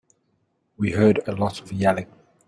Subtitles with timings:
[0.77, 2.07] We heard a lot of yelling.